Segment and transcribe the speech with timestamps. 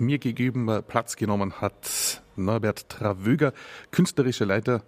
[0.00, 3.52] Mir gegenüber Platz genommen hat Norbert Travöger,
[3.90, 4.82] künstlerischer Leiter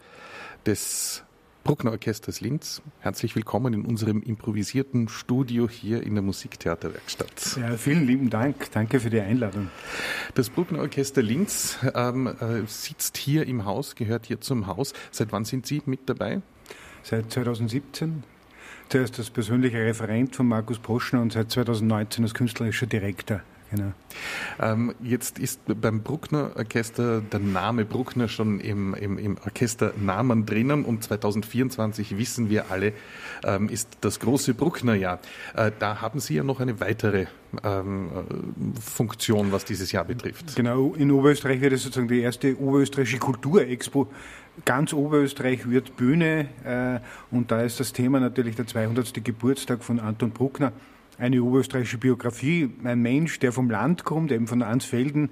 [0.64, 1.24] des
[1.62, 2.80] Bruckner Orchesters Linz.
[3.00, 7.58] Herzlich willkommen in unserem improvisierten Studio hier in der Musiktheaterwerkstatt.
[7.60, 8.70] Ja, vielen lieben Dank.
[8.72, 9.68] Danke für die Einladung.
[10.36, 14.94] Das Bruckner Orchester Linz ähm, äh, sitzt hier im Haus, gehört hier zum Haus.
[15.10, 16.40] Seit wann sind Sie mit dabei?
[17.02, 18.24] Seit 2017.
[18.88, 23.42] Zuerst als persönlicher Referent von Markus Poschner und seit 2019 als künstlerischer Direktor.
[23.74, 23.92] Genau.
[24.60, 30.84] Ähm, jetzt ist beim Bruckner Orchester der Name Bruckner schon im, im, im Orchesternamen drinnen
[30.84, 32.92] und 2024 wissen wir alle,
[33.44, 35.18] ähm, ist das große Brucknerjahr.
[35.56, 37.26] Äh, da haben Sie ja noch eine weitere
[37.64, 40.54] ähm, äh, Funktion, was dieses Jahr betrifft.
[40.56, 44.10] Genau, in Oberösterreich wird es sozusagen die erste oberösterreichische Kulturexpo.
[44.64, 47.00] Ganz Oberösterreich wird Bühne äh,
[47.34, 49.24] und da ist das Thema natürlich der 200.
[49.24, 50.72] Geburtstag von Anton Bruckner
[51.18, 55.30] eine oberösterreichische Biografie, ein Mensch, der vom Land kommt, eben von Ansfelden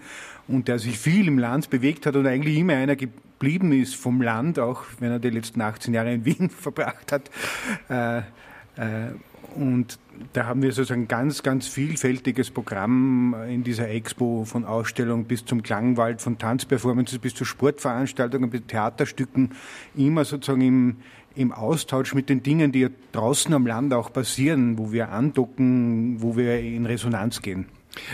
[0.49, 4.23] und der sich viel im Land bewegt hat und eigentlich immer einer geblieben ist vom
[4.23, 7.31] Land, auch wenn er die letzten 18 Jahre in Wien verbracht hat.
[7.89, 8.19] Äh,
[8.77, 9.13] äh,
[9.57, 9.99] und
[10.33, 15.63] da haben wir sozusagen ganz, ganz vielfältiges Programm in dieser Expo von Ausstellung bis zum
[15.63, 19.51] Klangwald, von Tanzperformances bis zu Sportveranstaltungen, bis Theaterstücken,
[19.95, 20.97] immer sozusagen im,
[21.35, 26.37] im Austausch mit den Dingen, die draußen am Land auch passieren, wo wir andocken, wo
[26.37, 27.67] wir in Resonanz gehen.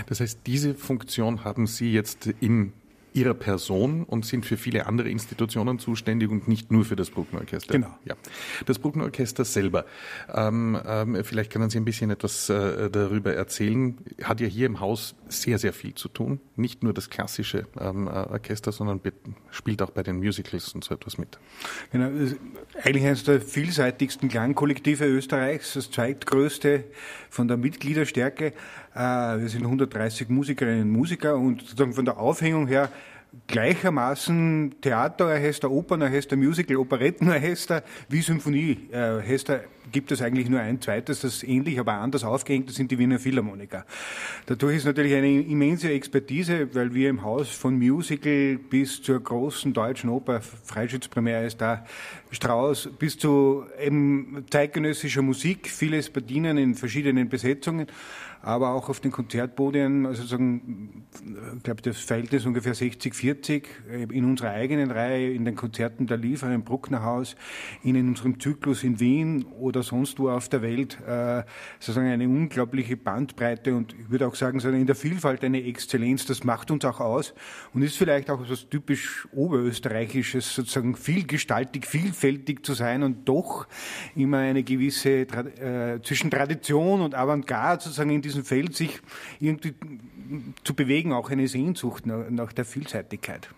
[0.06, 2.72] Das heißt, diese Funktion haben Sie jetzt in
[3.19, 7.41] ihrer Person und sind für viele andere Institutionen zuständig und nicht nur für das Bruckner
[7.41, 7.72] Orchester.
[7.72, 7.98] Genau.
[8.05, 8.14] Ja.
[8.66, 9.84] Das Bruckner Orchester selber,
[10.33, 14.80] ähm, ähm, vielleicht können Sie ein bisschen etwas äh, darüber erzählen, hat ja hier im
[14.80, 16.41] Haus sehr, sehr viel zu tun.
[16.56, 19.00] Nicht nur das klassische ähm, äh, Orchester, sondern
[19.50, 21.39] spielt auch bei den Musicals und so etwas mit.
[21.91, 22.11] Genau,
[22.83, 26.84] eigentlich eines der vielseitigsten Klangkollektive Österreichs, das zweitgrößte
[27.30, 28.52] von der Mitgliederstärke.
[28.94, 32.91] Äh, wir sind 130 Musikerinnen und Musiker und sozusagen von der Aufhängung her
[33.47, 41.79] gleichermaßen Theaterorchester, Opernorchester, Musical, Operettenorchester wie Symphonieorchester gibt es eigentlich nur ein zweites, das ähnlich,
[41.79, 43.86] aber anders aufgehängt, das sind die Wiener Philharmoniker.
[44.46, 49.73] Dadurch ist natürlich eine immense Expertise, weil wir im Haus von Musical bis zur großen
[49.73, 51.86] deutschen Oper, Freischützpremiere ist da,
[52.30, 57.86] Strauß, bis zu eben zeitgenössischer Musik, vieles bedienen in verschiedenen Besetzungen
[58.43, 61.07] aber auch auf den Konzertpodien, also sagen,
[61.57, 63.69] ich glaube, das Verhältnis ungefähr 60, 40
[64.11, 67.37] in unserer eigenen Reihe, in den Konzerten der Liefer im Brucknerhaus,
[67.83, 71.43] in unserem Zyklus in Wien oder sonst wo auf der Welt, äh,
[71.81, 76.27] sozusagen eine unglaubliche Bandbreite und ich würde auch sagen, so in der Vielfalt eine Exzellenz,
[76.27, 77.35] das macht uns auch aus
[77.75, 83.67] und ist vielleicht auch etwas typisch Oberösterreichisches, sozusagen vielgestaltig, vielfältig zu sein und doch
[84.15, 89.01] immer eine gewisse äh, zwischen Tradition und Avantgarde sozusagen in diesem Feld sich
[89.41, 89.75] irgendwie
[90.65, 93.49] zu bewegen, auch eine Sehnsucht nach, nach der Vielseitigkeit.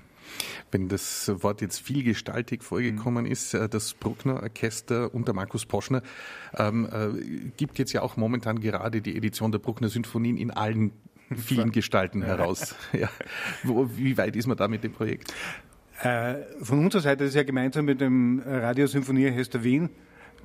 [0.71, 3.31] Wenn das Wort jetzt vielgestaltig vorgekommen mhm.
[3.31, 6.03] ist, äh, das Bruckner Orchester unter Markus Poschner
[6.57, 10.93] ähm, äh, gibt jetzt ja auch momentan gerade die Edition der Bruckner Sinfonien in allen
[11.37, 12.75] vielen Gestalten heraus.
[12.93, 13.09] Ja.
[13.63, 15.33] Wo, wie weit ist man da mit dem Projekt?
[16.03, 19.91] Äh, von unserer Seite ist ja gemeinsam mit dem Radiosymphonieorchester Wien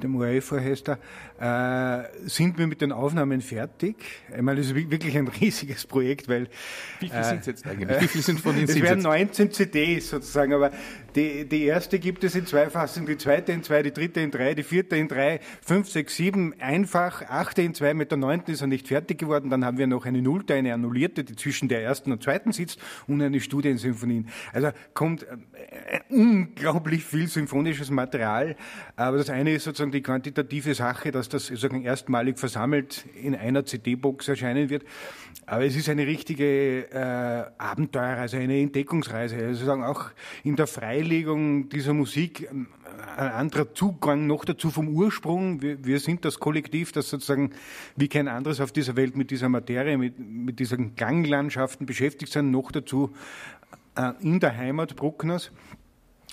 [0.03, 0.99] dem ORF-Orchester,
[1.39, 3.95] äh, sind wir mit den Aufnahmen fertig.
[4.33, 6.47] Einmal ist es wirklich ein riesiges Projekt, weil...
[6.99, 8.01] Wie viele äh, sind jetzt eigentlich?
[8.01, 8.69] Wie viele sind von Ihnen?
[8.69, 10.71] Es werden 19 CDs sozusagen, aber
[11.15, 14.31] die, die erste gibt es in zwei Fassungen, die zweite in zwei, die dritte in
[14.31, 18.51] drei, die vierte in drei, fünf, sechs, sieben, einfach, achte in zwei, mit der neunten
[18.51, 19.49] ist er nicht fertig geworden.
[19.49, 22.79] Dann haben wir noch eine Nullte, eine annullierte, die zwischen der ersten und zweiten sitzt
[23.07, 24.25] und eine Studiensymphonie.
[24.51, 28.55] Also kommt äh, unglaublich viel symphonisches Material,
[28.95, 33.65] aber das eine ist sozusagen die quantitative Sache, dass das sozusagen erstmalig versammelt in einer
[33.65, 34.83] CD-Box erscheinen wird.
[35.47, 39.35] Aber es ist eine richtige äh, Abenteuerreise, eine Entdeckungsreise.
[39.35, 40.09] Also sozusagen auch
[40.43, 40.65] in der
[41.05, 42.49] Freilegung dieser Musik
[43.15, 45.61] ein anderer Zugang noch dazu vom Ursprung.
[45.61, 47.51] Wir, wir, sind das Kollektiv, das sozusagen
[47.95, 52.49] wie kein anderes auf dieser Welt mit dieser Materie, mit, mit diesen Ganglandschaften beschäftigt sind,
[52.49, 53.13] noch dazu
[53.95, 55.51] äh, in der Heimat Bruckners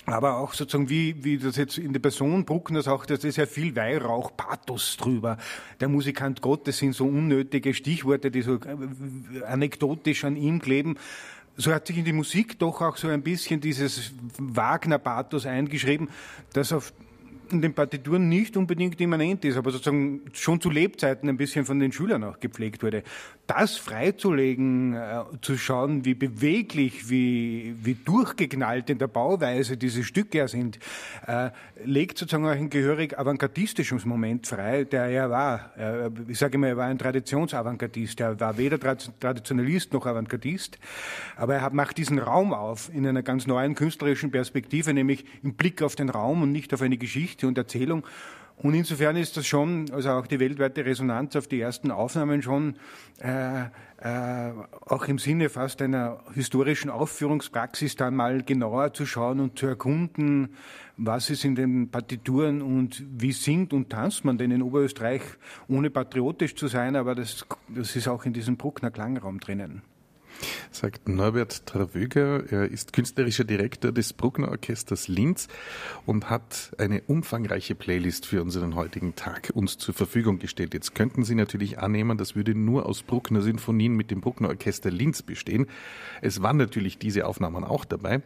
[0.04, 3.46] aber auch sozusagen wie, wie das jetzt in der Person Bruckners auch, das ist ja
[3.46, 5.38] viel Weihrauch, Pathos drüber.
[5.80, 10.96] Der Musikant Gott, das sind so unnötige Stichworte, die so äh, anekdotisch an ihm kleben.
[11.56, 16.08] So hat sich in die Musik doch auch so ein bisschen dieses Wagner-Pathos eingeschrieben,
[16.52, 16.92] das auf
[17.52, 21.78] in den Partituren nicht unbedingt immanent ist, aber sozusagen schon zu Lebzeiten ein bisschen von
[21.78, 23.02] den Schülern auch gepflegt wurde.
[23.46, 30.38] Das freizulegen, äh, zu schauen, wie beweglich, wie, wie durchgeknallt in der Bauweise diese Stücke
[30.38, 30.78] ja sind,
[31.26, 31.50] äh,
[31.84, 35.76] legt sozusagen auch ein gehörig avantgardistisches Moment frei, der er war.
[35.76, 38.20] Äh, ich sage immer, er war ein Traditionsavantgardist.
[38.20, 40.78] Er war weder Traditionalist noch Avantgardist,
[41.36, 45.82] aber er macht diesen Raum auf in einer ganz neuen künstlerischen Perspektive, nämlich im Blick
[45.82, 48.06] auf den Raum und nicht auf eine Geschichte und Erzählung.
[48.62, 52.76] Und insofern ist das schon, also auch die weltweite Resonanz auf die ersten Aufnahmen schon
[53.18, 53.64] äh,
[53.98, 54.52] äh,
[54.86, 60.54] auch im Sinne fast einer historischen Aufführungspraxis dann mal genauer zu schauen und zu erkunden,
[60.96, 65.22] was ist in den Partituren und wie singt und tanzt man denn in Oberösterreich,
[65.68, 69.82] ohne patriotisch zu sein, aber das, das ist auch in diesem Bruckner Klangraum drinnen
[70.70, 72.44] sagt Norbert Travöger.
[72.50, 75.48] Er ist künstlerischer Direktor des Bruckner Orchesters Linz
[76.06, 80.74] und hat eine umfangreiche Playlist für unseren heutigen Tag uns zur Verfügung gestellt.
[80.74, 84.90] Jetzt könnten Sie natürlich annehmen, das würde nur aus Bruckner Sinfonien mit dem Bruckner Orchester
[84.90, 85.66] Linz bestehen.
[86.20, 88.22] Es waren natürlich diese Aufnahmen auch dabei.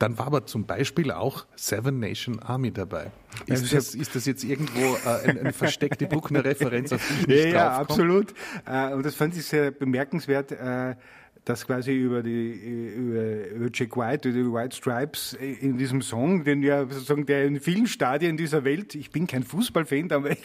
[0.00, 3.12] Dann war aber zum Beispiel auch Seven Nation Army dabei.
[3.44, 7.26] Ist, das, ist das jetzt irgendwo äh, eine, eine versteckte Bruckner Referenz, auf die ich
[7.26, 8.32] nicht Ja, ja absolut.
[8.64, 10.52] Äh, und das fand ich sehr bemerkenswert.
[10.52, 10.96] Äh,
[11.44, 16.62] dass quasi über die über, Jack White, über die White Stripes in diesem Song, den
[16.62, 20.40] ja sozusagen der in vielen Stadien dieser Welt, ich bin kein Fußballfan, aber ich,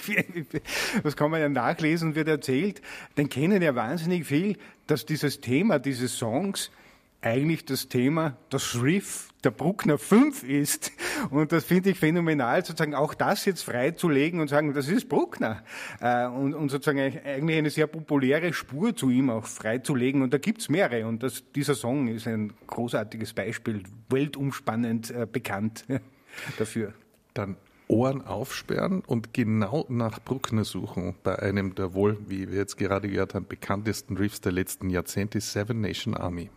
[1.03, 2.81] das kann man ja nachlesen wird erzählt,
[3.17, 4.57] den kennen ja wahnsinnig viel,
[4.87, 6.71] dass dieses Thema dieses Songs
[7.21, 10.91] eigentlich das Thema, das Riff der Bruckner 5 ist.
[11.29, 15.63] Und das finde ich phänomenal, sozusagen auch das jetzt freizulegen und sagen, das ist Bruckner.
[16.01, 20.21] Äh, und, und sozusagen eigentlich eine sehr populäre Spur zu ihm auch freizulegen.
[20.21, 21.07] Und da gibt's mehrere.
[21.07, 25.85] Und das, dieser Song ist ein großartiges Beispiel, weltumspannend äh, bekannt
[26.57, 26.93] dafür.
[27.33, 27.57] Dann
[27.87, 33.07] Ohren aufsperren und genau nach Bruckner suchen bei einem der wohl, wie wir jetzt gerade
[33.07, 36.49] gehört haben, bekanntesten Riffs der letzten Jahrzehnte, Seven Nation Army.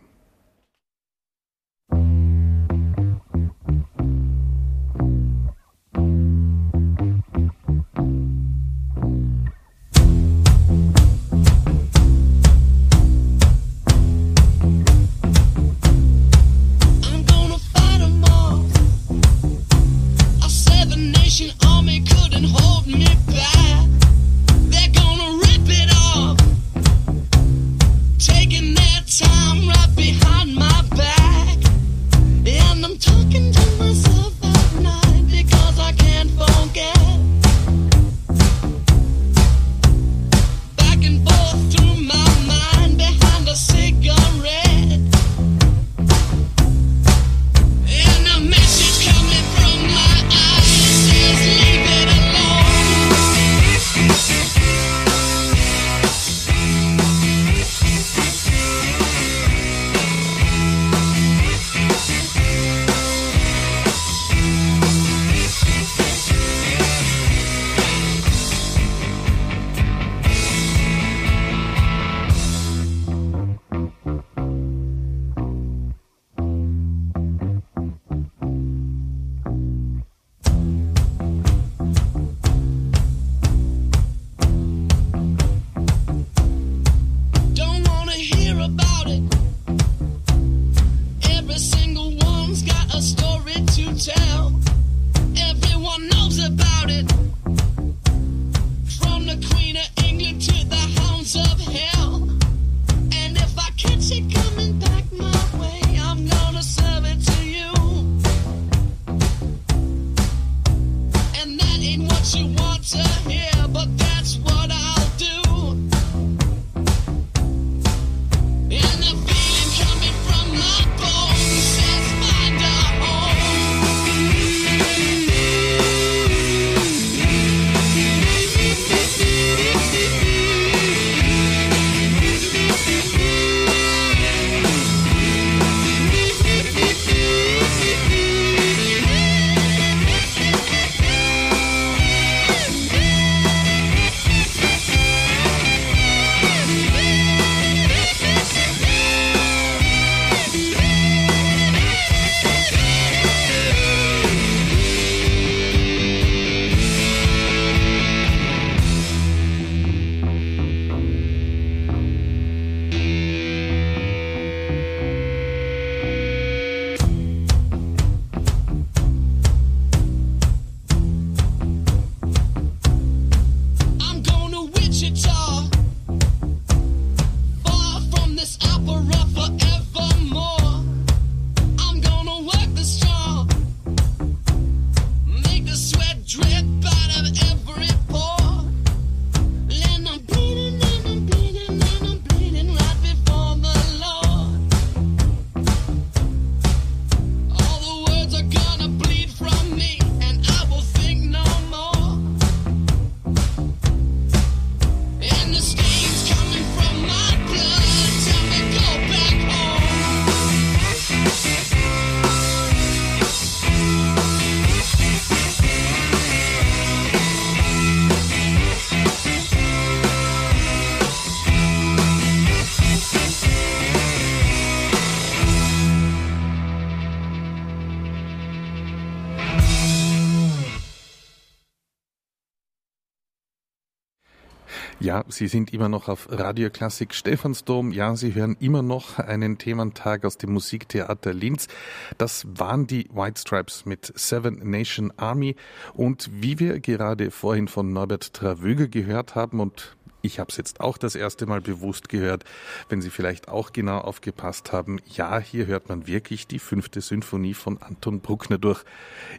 [235.01, 237.93] Ja, Sie sind immer noch auf Radio Klassik Stephansdom.
[237.93, 241.69] Ja, Sie hören immer noch einen Thementag aus dem Musiktheater Linz.
[242.17, 245.55] Das waren die White Stripes mit Seven Nation Army.
[245.93, 250.81] Und wie wir gerade vorhin von Norbert Travöge gehört haben und ich habe es jetzt
[250.81, 252.43] auch das erste Mal bewusst gehört,
[252.89, 254.99] wenn Sie vielleicht auch genau aufgepasst haben.
[255.05, 258.83] Ja, hier hört man wirklich die fünfte Sinfonie von Anton Bruckner durch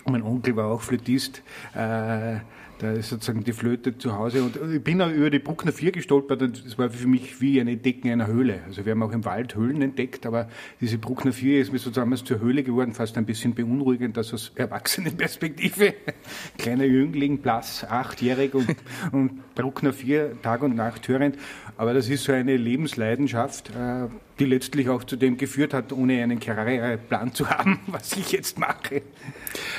[0.06, 1.42] Mein Onkel war auch Flötist.
[1.74, 2.36] Äh,
[2.82, 4.42] da ist sozusagen die Flöte zu Hause.
[4.42, 7.60] Und ich bin auch über die Bruckner 4 gestolpert und es war für mich wie
[7.60, 8.60] ein Entdecken einer Höhle.
[8.66, 10.48] Also wir haben auch im Wald Höhlen entdeckt, aber
[10.80, 14.50] diese Bruckner 4 ist mir sozusagen zur Höhle geworden, fast ein bisschen beunruhigend, dass aus
[14.56, 15.94] Erwachsenenperspektive
[16.58, 18.66] kleiner Jüngling, blass, achtjährig und,
[19.12, 21.36] und Bruckner 4 Tag und Nacht hörend.
[21.76, 24.08] Aber das ist so eine Lebensleidenschaft, äh,
[24.38, 28.58] die letztlich auch zu dem geführt hat, ohne einen Karriereplan zu haben, was ich jetzt
[28.58, 29.02] mache.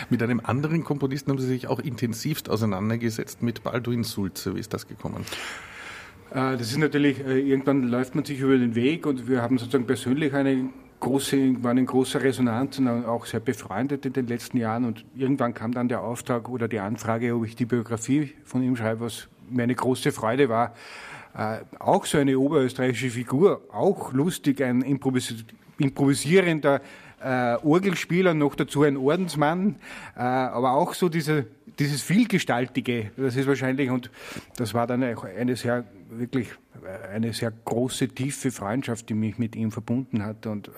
[0.10, 2.50] Mit einem anderen Komponisten haben Sie sich auch intensivst
[2.94, 4.56] auseinandergesetzt, mit Balduin Sulze.
[4.56, 5.26] Wie ist das gekommen?
[6.32, 9.58] Äh, das ist natürlich, äh, irgendwann läuft man sich über den Weg und wir haben
[9.58, 10.70] sozusagen persönlich eine
[11.00, 15.54] große, waren in großer Resonanz und auch sehr befreundet in den letzten Jahren und irgendwann
[15.54, 19.28] kam dann der Auftrag oder die Anfrage, ob ich die Biografie von ihm schreibe, was
[19.50, 20.74] mir eine große Freude war.
[21.36, 25.46] Äh, auch so eine oberösterreichische Figur, auch lustig, ein Improvis
[25.80, 26.82] improvisierender
[27.20, 29.78] äh, Orgelspieler, noch dazu ein Ordensmann,
[30.14, 31.48] aber auch so diese,
[31.80, 34.10] dieses Vielgestaltige, das ist wahrscheinlich, und
[34.58, 36.50] das war dann eine sehr, wirklich
[36.84, 40.72] äh, eine sehr große, tiefe Freundschaft, die mich mit ihm verbunden hat und äh,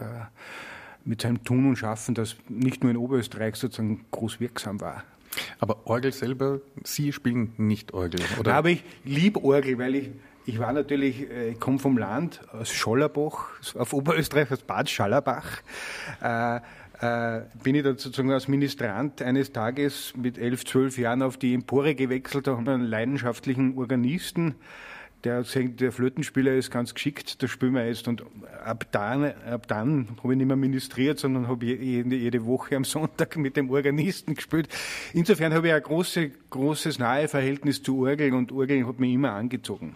[1.03, 5.03] mit seinem Tun und Schaffen, das nicht nur in Oberösterreich sozusagen groß wirksam war.
[5.59, 8.51] Aber Orgel selber, Sie spielen nicht Orgel, oder?
[8.51, 10.09] Ja, aber ich liebe Orgel, weil ich
[10.47, 15.61] ich war natürlich, äh, ich komme vom Land, aus Schollerbach, auf Oberösterreich, aus Bad Schallerbach.
[16.21, 16.59] Äh,
[17.01, 21.53] äh, bin ich dann sozusagen als Ministrant eines Tages mit elf, zwölf Jahren auf die
[21.53, 24.55] Empore gewechselt, da haben wir einen leidenschaftlichen Organisten,
[25.25, 28.07] der der Flötenspieler ist ganz geschickt, da spielen wir jetzt.
[28.07, 28.23] Und
[28.63, 32.83] ab dann, ab dann habe ich nicht mehr ministriert, sondern habe jede, jede Woche am
[32.83, 34.67] Sonntag mit dem Organisten gespielt.
[35.13, 39.31] Insofern habe ich ein große, großes nahe Verhältnis zu Orgeln und Orgeln hat mich immer
[39.31, 39.95] angezogen.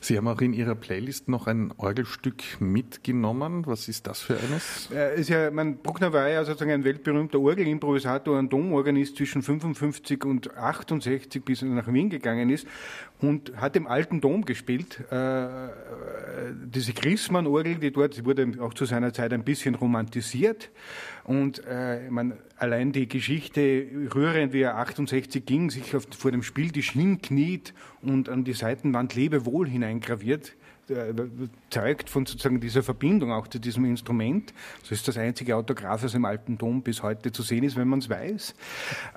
[0.00, 3.66] Sie haben auch in Ihrer Playlist noch ein Orgelstück mitgenommen.
[3.66, 4.88] Was ist das für eines?
[4.92, 10.24] Äh, ist ja, mein Bruckner war ja sozusagen ein weltberühmter Orgelimprovisator, ein Domorganist zwischen 55
[10.24, 12.66] und 68, bis er nach Wien gegangen ist
[13.22, 15.00] und hat im alten Dom gespielt.
[15.10, 15.68] Äh,
[16.66, 20.70] diese Christmann-Orgel, die dort, wurde auch zu seiner Zeit ein bisschen romantisiert.
[21.24, 26.42] Und äh, man, allein die Geschichte rührend, wie er 68 ging, sich auf, vor dem
[26.42, 30.54] Spieltisch hinkniet und an die Seitenwand Lebewohl hineingraviert,
[30.88, 31.14] äh,
[31.70, 34.52] zeugt von sozusagen dieser Verbindung auch zu diesem Instrument.
[34.80, 37.86] Das ist das einzige Autograph, das im alten Dom bis heute zu sehen ist, wenn
[37.86, 38.54] man es weiß.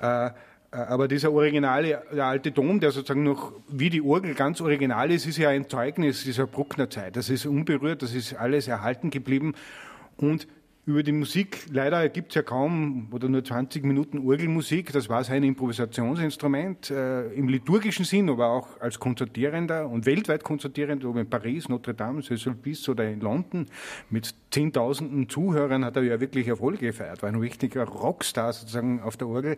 [0.00, 0.30] Äh,
[0.70, 5.26] aber dieser originale, der alte Dom, der sozusagen noch wie die Orgel ganz original ist,
[5.26, 7.16] ist ja ein Zeugnis dieser Bruckner Zeit.
[7.16, 9.54] Das ist unberührt, das ist alles erhalten geblieben.
[10.16, 10.46] Und
[10.86, 15.24] über die Musik, leider gibt es ja kaum oder nur 20 Minuten Orgelmusik, das war
[15.24, 21.28] sein Improvisationsinstrument äh, im liturgischen Sinn, aber auch als Konzertierender und weltweit Konzertierender, ob in
[21.28, 23.66] Paris, Notre Dame, Sulpice oder in London
[24.10, 29.16] mit Zehntausenden Zuhörern hat er ja wirklich Erfolge gefeiert, war ein richtiger Rockstar sozusagen auf
[29.16, 29.56] der Orgel.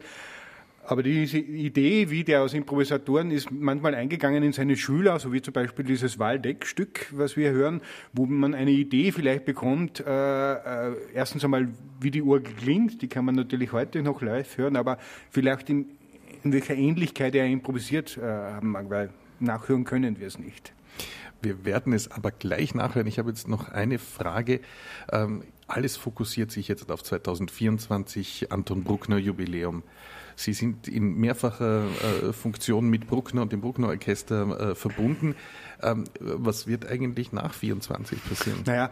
[0.88, 5.42] Aber diese Idee, wie der aus Improvisatoren ist manchmal eingegangen in seine Schüler, so wie
[5.42, 7.82] zum Beispiel dieses Waldeck-Stück, was wir hören,
[8.14, 11.68] wo man eine Idee vielleicht bekommt, äh, äh, erstens einmal,
[12.00, 14.96] wie die Uhr klingt, die kann man natürlich heute noch live hören, aber
[15.28, 15.84] vielleicht in,
[16.42, 20.72] in welcher Ähnlichkeit er improvisiert äh, haben mag, weil nachhören können wir es nicht.
[21.42, 23.06] Wir werden es aber gleich nachhören.
[23.06, 24.60] Ich habe jetzt noch eine Frage.
[25.12, 29.82] Ähm, alles fokussiert sich jetzt auf 2024 Anton Bruckner Jubiläum.
[30.38, 35.34] Sie sind in mehrfacher äh, Funktion mit Bruckner und dem Bruckner Orchester äh, verbunden.
[35.82, 38.60] Ähm, was wird eigentlich nach 24 passieren?
[38.64, 38.90] Naja,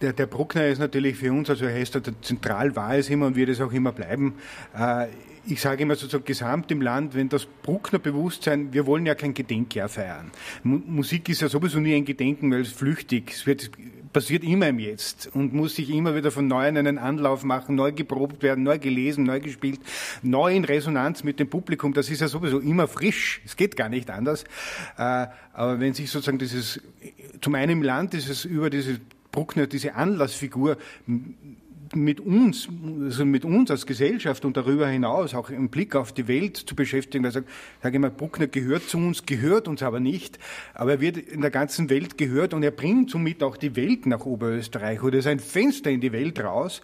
[0.00, 3.48] der, der Bruckner ist natürlich für uns als Orchester zentral war es immer und wird
[3.48, 4.34] es auch immer bleiben.
[4.76, 5.06] Äh,
[5.48, 9.32] ich sage immer sozusagen gesamt im Land, wenn das Bruckner Bewusstsein, wir wollen ja kein
[9.32, 10.30] Gedenkjahr feiern.
[10.64, 13.70] Musik ist ja sowieso nie ein Gedenken, weil es flüchtig, es wird,
[14.12, 17.92] passiert immer im Jetzt und muss sich immer wieder von neuem einen Anlauf machen, neu
[17.92, 19.80] geprobt werden, neu gelesen, neu gespielt,
[20.22, 21.92] neu in Resonanz mit dem Publikum.
[21.92, 23.40] Das ist ja sowieso immer frisch.
[23.44, 24.44] Es geht gar nicht anders.
[24.96, 26.80] Äh, aber wenn sich sozusagen dieses,
[27.40, 29.00] zum einen im Land ist es über diese
[29.36, 30.78] Bruckner, diese Anlassfigur
[31.94, 32.68] mit uns,
[33.02, 36.74] also mit uns als Gesellschaft und darüber hinaus auch im Blick auf die Welt zu
[36.74, 37.24] beschäftigen.
[37.24, 37.46] Da sage
[37.82, 40.38] sag ich mal, Bruckner gehört zu uns, gehört uns aber nicht,
[40.74, 44.06] aber er wird in der ganzen Welt gehört und er bringt somit auch die Welt
[44.06, 46.82] nach Oberösterreich oder ist ein Fenster in die Welt raus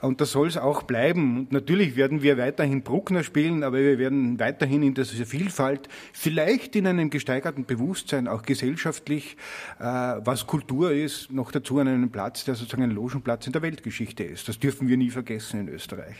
[0.00, 1.38] und das soll es auch bleiben.
[1.38, 6.76] Und natürlich werden wir weiterhin Bruckner spielen, aber wir werden weiterhin in dieser Vielfalt, vielleicht
[6.76, 9.36] in einem gesteigerten Bewusstsein, auch gesellschaftlich,
[9.78, 13.62] äh, was Kultur ist, noch dazu an einem Platz, der sozusagen ein Logenplatz in der
[13.62, 14.48] Weltgeschichte ist ist.
[14.48, 16.16] Das dürfen wir nie vergessen in Österreich.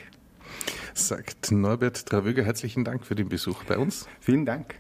[0.94, 4.08] Sagt Norbert Travöger, herzlichen Dank für den Besuch bei uns.
[4.20, 4.74] Vielen Dank.